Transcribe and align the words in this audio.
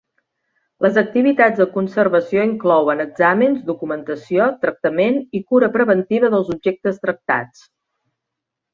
Les 0.85 0.95
activitats 1.01 1.61
de 1.63 1.67
conservació 1.75 2.47
inclouen 2.53 3.05
exàmens, 3.05 3.61
documentació, 3.69 4.49
tractament 4.67 5.23
i 5.41 5.45
cura 5.53 5.73
preventiva 5.79 6.35
dels 6.37 6.53
objectes 6.59 7.03
tractats. 7.09 7.67